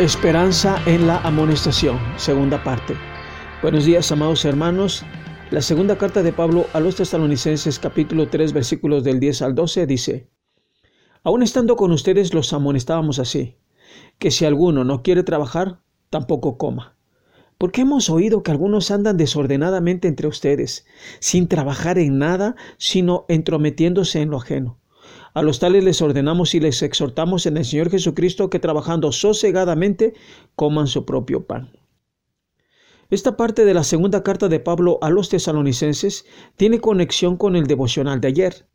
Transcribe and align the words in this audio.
Esperanza 0.00 0.82
en 0.86 1.06
la 1.06 1.18
amonestación, 1.18 1.98
segunda 2.16 2.64
parte. 2.64 2.96
Buenos 3.60 3.84
días, 3.84 4.10
amados 4.10 4.46
hermanos. 4.46 5.04
La 5.50 5.60
segunda 5.60 5.98
carta 5.98 6.22
de 6.22 6.32
Pablo 6.32 6.64
a 6.72 6.80
los 6.80 6.96
tesalonicenses, 6.96 7.78
capítulo 7.78 8.26
3, 8.30 8.54
versículos 8.54 9.04
del 9.04 9.20
10 9.20 9.42
al 9.42 9.54
12, 9.54 9.86
dice, 9.86 10.30
Aún 11.22 11.42
estando 11.42 11.76
con 11.76 11.92
ustedes 11.92 12.32
los 12.32 12.54
amonestábamos 12.54 13.18
así, 13.18 13.58
que 14.18 14.30
si 14.30 14.46
alguno 14.46 14.84
no 14.84 15.02
quiere 15.02 15.22
trabajar, 15.22 15.82
tampoco 16.08 16.56
coma. 16.56 16.96
Porque 17.58 17.82
hemos 17.82 18.08
oído 18.08 18.42
que 18.42 18.52
algunos 18.52 18.90
andan 18.90 19.18
desordenadamente 19.18 20.08
entre 20.08 20.28
ustedes, 20.28 20.86
sin 21.18 21.46
trabajar 21.46 21.98
en 21.98 22.16
nada, 22.16 22.56
sino 22.78 23.26
entrometiéndose 23.28 24.22
en 24.22 24.30
lo 24.30 24.38
ajeno. 24.38 24.79
A 25.32 25.42
los 25.42 25.60
tales 25.60 25.84
les 25.84 26.02
ordenamos 26.02 26.54
y 26.54 26.60
les 26.60 26.82
exhortamos 26.82 27.46
en 27.46 27.56
el 27.56 27.64
Señor 27.64 27.90
Jesucristo 27.90 28.50
que 28.50 28.58
trabajando 28.58 29.12
sosegadamente 29.12 30.14
coman 30.56 30.88
su 30.88 31.04
propio 31.04 31.46
pan. 31.46 31.70
Esta 33.10 33.36
parte 33.36 33.64
de 33.64 33.74
la 33.74 33.84
segunda 33.84 34.22
carta 34.22 34.48
de 34.48 34.60
Pablo 34.60 34.98
a 35.02 35.10
los 35.10 35.28
tesalonicenses 35.28 36.26
tiene 36.56 36.80
conexión 36.80 37.36
con 37.36 37.54
el 37.54 37.66
devocional 37.66 38.20
de 38.20 38.28
ayer. 38.28 38.66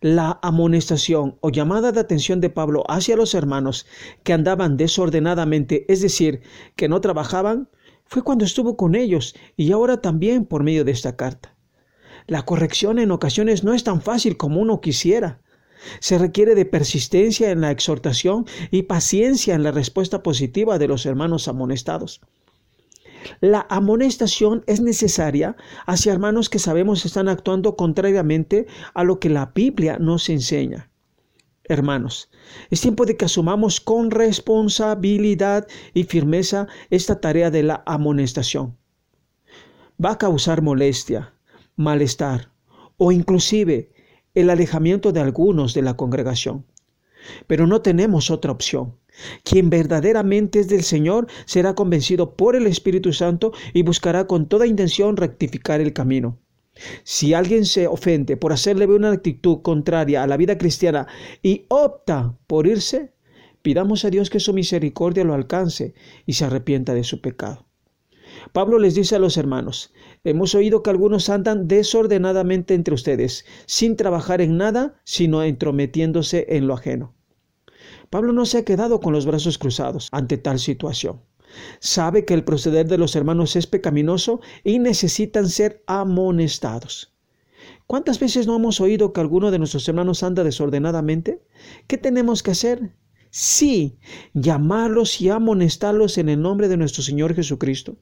La 0.00 0.40
amonestación 0.42 1.38
o 1.40 1.50
llamada 1.50 1.92
de 1.92 2.00
atención 2.00 2.40
de 2.40 2.50
Pablo 2.50 2.82
hacia 2.88 3.16
los 3.16 3.34
hermanos 3.34 3.86
que 4.24 4.32
andaban 4.32 4.76
desordenadamente, 4.76 5.84
es 5.92 6.00
decir, 6.00 6.42
que 6.74 6.88
no 6.88 7.00
trabajaban, 7.00 7.68
fue 8.04 8.22
cuando 8.22 8.44
estuvo 8.44 8.76
con 8.76 8.96
ellos 8.96 9.34
y 9.56 9.70
ahora 9.70 10.00
también 10.00 10.46
por 10.46 10.64
medio 10.64 10.84
de 10.84 10.92
esta 10.92 11.16
carta. 11.16 11.56
La 12.26 12.42
corrección 12.42 12.98
en 12.98 13.12
ocasiones 13.12 13.62
no 13.62 13.72
es 13.72 13.84
tan 13.84 14.02
fácil 14.02 14.36
como 14.36 14.60
uno 14.60 14.80
quisiera. 14.80 15.40
Se 16.00 16.18
requiere 16.18 16.54
de 16.54 16.64
persistencia 16.64 17.50
en 17.50 17.60
la 17.60 17.70
exhortación 17.70 18.46
y 18.70 18.82
paciencia 18.82 19.54
en 19.54 19.62
la 19.62 19.70
respuesta 19.70 20.22
positiva 20.22 20.78
de 20.78 20.88
los 20.88 21.06
hermanos 21.06 21.48
amonestados. 21.48 22.20
La 23.40 23.66
amonestación 23.70 24.64
es 24.66 24.80
necesaria 24.80 25.56
hacia 25.86 26.12
hermanos 26.12 26.48
que 26.48 26.58
sabemos 26.58 27.04
están 27.04 27.28
actuando 27.28 27.76
contrariamente 27.76 28.66
a 28.94 29.04
lo 29.04 29.20
que 29.20 29.28
la 29.28 29.52
Biblia 29.54 29.98
nos 29.98 30.28
enseña. 30.28 30.90
Hermanos, 31.64 32.30
es 32.70 32.80
tiempo 32.80 33.06
de 33.06 33.16
que 33.16 33.26
asumamos 33.26 33.80
con 33.80 34.10
responsabilidad 34.10 35.68
y 35.94 36.04
firmeza 36.04 36.66
esta 36.90 37.20
tarea 37.20 37.50
de 37.50 37.62
la 37.62 37.82
amonestación. 37.86 38.76
Va 40.04 40.12
a 40.12 40.18
causar 40.18 40.62
molestia, 40.62 41.34
malestar 41.76 42.50
o 42.96 43.12
inclusive 43.12 43.92
el 44.34 44.50
alejamiento 44.50 45.12
de 45.12 45.20
algunos 45.20 45.74
de 45.74 45.82
la 45.82 45.94
congregación. 45.96 46.66
Pero 47.46 47.66
no 47.66 47.82
tenemos 47.82 48.30
otra 48.30 48.52
opción. 48.52 48.96
Quien 49.44 49.70
verdaderamente 49.70 50.60
es 50.60 50.68
del 50.68 50.82
Señor 50.82 51.26
será 51.44 51.74
convencido 51.74 52.34
por 52.34 52.56
el 52.56 52.66
Espíritu 52.66 53.12
Santo 53.12 53.52
y 53.72 53.82
buscará 53.82 54.26
con 54.26 54.48
toda 54.48 54.66
intención 54.66 55.16
rectificar 55.16 55.80
el 55.80 55.92
camino. 55.92 56.38
Si 57.04 57.34
alguien 57.34 57.66
se 57.66 57.86
ofende 57.86 58.38
por 58.38 58.52
hacerle 58.52 58.86
ver 58.86 58.96
una 58.96 59.12
actitud 59.12 59.60
contraria 59.60 60.22
a 60.22 60.26
la 60.26 60.38
vida 60.38 60.56
cristiana 60.56 61.06
y 61.42 61.66
opta 61.68 62.38
por 62.46 62.66
irse, 62.66 63.12
pidamos 63.60 64.04
a 64.04 64.10
Dios 64.10 64.30
que 64.30 64.40
su 64.40 64.54
misericordia 64.54 65.24
lo 65.24 65.34
alcance 65.34 65.94
y 66.24 66.32
se 66.32 66.46
arrepienta 66.46 66.94
de 66.94 67.04
su 67.04 67.20
pecado. 67.20 67.66
Pablo 68.52 68.78
les 68.78 68.94
dice 68.94 69.16
a 69.16 69.18
los 69.18 69.36
hermanos, 69.36 69.92
hemos 70.24 70.54
oído 70.54 70.82
que 70.82 70.90
algunos 70.90 71.28
andan 71.28 71.68
desordenadamente 71.68 72.74
entre 72.74 72.94
ustedes, 72.94 73.44
sin 73.66 73.96
trabajar 73.96 74.40
en 74.40 74.56
nada, 74.56 75.00
sino 75.04 75.42
entrometiéndose 75.42 76.46
en 76.48 76.66
lo 76.66 76.74
ajeno. 76.74 77.14
Pablo 78.10 78.32
no 78.32 78.44
se 78.44 78.58
ha 78.58 78.64
quedado 78.64 79.00
con 79.00 79.12
los 79.12 79.26
brazos 79.26 79.58
cruzados 79.58 80.08
ante 80.12 80.36
tal 80.36 80.58
situación. 80.58 81.20
Sabe 81.80 82.24
que 82.24 82.34
el 82.34 82.44
proceder 82.44 82.86
de 82.88 82.98
los 82.98 83.14
hermanos 83.16 83.56
es 83.56 83.66
pecaminoso 83.66 84.40
y 84.64 84.78
necesitan 84.78 85.48
ser 85.48 85.82
amonestados. 85.86 87.12
¿Cuántas 87.86 88.18
veces 88.18 88.46
no 88.46 88.56
hemos 88.56 88.80
oído 88.80 89.12
que 89.12 89.20
alguno 89.20 89.50
de 89.50 89.58
nuestros 89.58 89.88
hermanos 89.88 90.22
anda 90.22 90.44
desordenadamente? 90.44 91.42
¿Qué 91.86 91.98
tenemos 91.98 92.42
que 92.42 92.52
hacer? 92.52 92.94
Sí, 93.30 93.98
llamarlos 94.34 95.20
y 95.20 95.30
amonestarlos 95.30 96.18
en 96.18 96.28
el 96.28 96.42
nombre 96.42 96.68
de 96.68 96.76
nuestro 96.76 97.02
Señor 97.02 97.34
Jesucristo. 97.34 97.96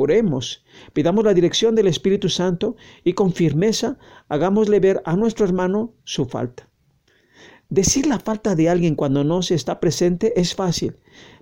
Oremos, 0.00 0.64
pidamos 0.92 1.24
la 1.24 1.34
dirección 1.34 1.74
del 1.74 1.88
Espíritu 1.88 2.28
Santo 2.28 2.76
y 3.02 3.14
con 3.14 3.32
firmeza 3.32 3.98
hagámosle 4.28 4.78
ver 4.78 5.02
a 5.04 5.16
nuestro 5.16 5.44
hermano 5.44 5.94
su 6.04 6.24
falta. 6.26 6.70
Decir 7.68 8.06
la 8.06 8.20
falta 8.20 8.54
de 8.54 8.68
alguien 8.68 8.94
cuando 8.94 9.24
no 9.24 9.42
se 9.42 9.56
está 9.56 9.80
presente 9.80 10.40
es 10.40 10.54
fácil, 10.54 10.98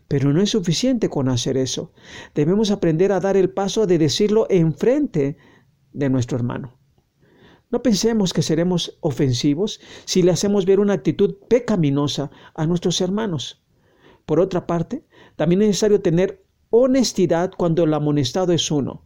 pero 0.09 0.33
no 0.33 0.41
es 0.41 0.51
suficiente 0.51 1.11
con 1.11 1.29
hacer 1.29 1.59
eso. 1.59 1.93
Debemos 2.35 2.71
aprender 2.71 3.13
a 3.13 3.21
dar 3.21 3.37
el 3.37 3.51
paso 3.51 3.87
de 3.87 3.99
decirlo 3.99 4.47
enfrente 4.49 5.37
de 5.93 6.09
nuestro 6.09 6.39
hermano. 6.39 6.79
No 7.71 7.83
pensemos 7.83 8.33
que 8.33 8.41
seremos 8.41 8.97
ofensivos 9.03 9.81
si 10.07 10.23
le 10.23 10.31
hacemos 10.31 10.65
ver 10.65 10.81
una 10.81 10.95
actitud 10.95 11.37
pecaminosa 11.47 12.31
a 12.55 12.65
nuestros 12.65 13.03
hermanos. 13.03 13.63
Por 14.25 14.41
otra 14.41 14.67
parte, 14.67 15.05
también 15.37 15.61
es 15.61 15.69
necesario 15.69 16.01
tener 16.01 16.46
honestidad 16.71 17.53
cuando 17.57 17.85
el 17.85 17.95
amonestado 17.95 18.53
es 18.53 18.71
uno. 18.71 19.03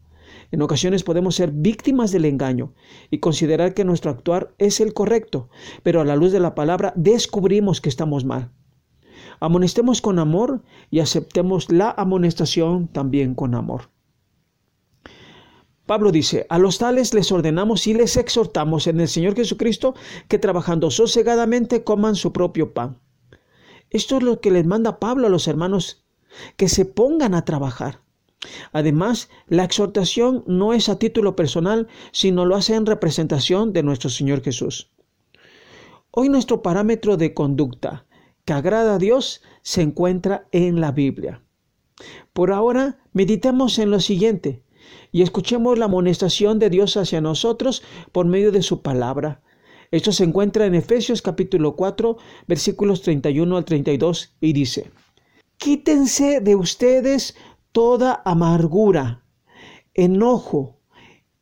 En 0.53 0.63
ocasiones 0.63 1.05
podemos 1.05 1.37
ser 1.37 1.53
víctimas 1.53 2.11
del 2.11 2.25
engaño 2.25 2.75
y 3.11 3.19
considerar 3.19 3.75
que 3.75 3.85
nuestro 3.85 4.11
actuar 4.11 4.53
es 4.59 4.81
el 4.81 4.95
correcto, 4.95 5.49
pero 5.83 6.01
a 6.01 6.05
la 6.05 6.17
luz 6.17 6.33
de 6.33 6.41
la 6.41 6.55
palabra 6.55 6.93
descubrimos 6.97 7.81
que 7.81 7.89
estamos 7.89 8.25
mal. 8.25 8.51
Amonestemos 9.39 10.03
con 10.03 10.19
amor 10.19 10.63
y 10.91 11.01
aceptemos 11.01 11.71
la 11.71 11.91
amonestación 11.91 12.89
también 12.89 13.35
con 13.35 13.55
amor. 13.55 13.91
Pablo 15.87 16.13
dice, 16.13 16.47
a 16.49 16.59
los 16.59 16.79
tales 16.79 17.15
les 17.15 17.33
ordenamos 17.33 17.87
y 17.87 17.95
les 17.95 18.17
exhortamos 18.17 18.87
en 18.87 19.01
el 19.01 19.09
Señor 19.09 19.35
Jesucristo 19.35 19.95
que 20.29 20.39
trabajando 20.39 20.91
sosegadamente 20.91 21.83
coman 21.83 22.15
su 22.15 22.33
propio 22.33 22.75
pan. 22.75 23.01
Esto 23.89 24.19
es 24.19 24.23
lo 24.23 24.41
que 24.41 24.53
les 24.53 24.67
manda 24.67 25.01
Pablo 25.01 25.27
a 25.27 25.31
los 25.31 25.49
hermanos 25.49 26.05
que 26.57 26.69
se 26.69 26.85
pongan 26.85 27.35
a 27.35 27.45
trabajar. 27.45 28.01
Además, 28.73 29.29
la 29.49 29.65
exhortación 29.65 30.45
no 30.47 30.73
es 30.73 30.89
a 30.89 30.99
título 30.99 31.37
personal, 31.37 31.89
sino 32.13 32.47
lo 32.47 32.57
hace 32.57 32.75
en 32.75 32.87
representación 32.87 33.73
de 33.73 33.83
nuestro 33.83 34.09
Señor 34.09 34.43
Jesús. 34.43 34.91
Hoy 36.11 36.29
nuestro 36.29 36.63
parámetro 36.63 37.17
de 37.17 37.35
conducta 37.35 38.07
que 38.45 38.53
agrada 38.53 38.95
a 38.95 38.99
Dios 38.99 39.43
se 39.63 39.83
encuentra 39.83 40.49
en 40.53 40.81
la 40.81 40.91
Biblia. 40.93 41.43
Por 42.33 42.51
ahora, 42.51 42.99
meditemos 43.13 43.79
en 43.79 43.91
lo 43.91 44.01
siguiente 44.01 44.65
y 45.13 45.23
escuchemos 45.23 45.79
la 45.79 45.85
amonestación 45.85 46.59
de 46.59 46.71
Dios 46.71 46.97
hacia 46.97 47.21
nosotros 47.21 47.83
por 48.13 48.27
medio 48.27 48.53
de 48.53 48.63
su 48.63 48.83
palabra. 48.83 49.43
Esto 49.91 50.13
se 50.13 50.25
encuentra 50.25 50.67
en 50.67 50.75
Efesios 50.75 51.21
capítulo 51.21 51.77
4, 51.77 52.17
versículos 52.47 53.03
31 53.03 53.57
al 53.57 53.65
32 53.65 54.37
y 54.41 54.53
dice, 54.53 54.91
Quítense 55.61 56.41
de 56.41 56.57
ustedes 56.57 57.37
toda 57.71 58.23
amargura, 58.25 59.27
enojo, 59.93 60.79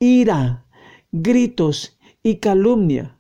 ira, 0.00 0.66
gritos 1.12 1.96
y 2.24 2.38
calumnia, 2.38 3.16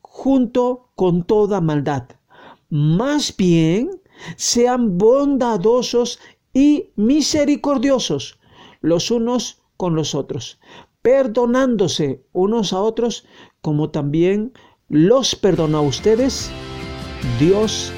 junto 0.00 0.88
con 0.94 1.24
toda 1.24 1.60
maldad. 1.60 2.04
Más 2.70 3.36
bien, 3.36 3.90
sean 4.36 4.96
bondadosos 4.96 6.18
y 6.54 6.92
misericordiosos 6.96 8.38
los 8.80 9.10
unos 9.10 9.60
con 9.76 9.94
los 9.94 10.14
otros, 10.14 10.58
perdonándose 11.02 12.24
unos 12.32 12.72
a 12.72 12.80
otros 12.80 13.26
como 13.60 13.90
también 13.90 14.54
los 14.88 15.34
perdonó 15.34 15.76
a 15.76 15.82
ustedes 15.82 16.50
Dios 17.38 17.92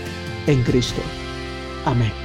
en 0.49 0.65
Cristo. 0.65 1.01
Amén. 1.85 2.24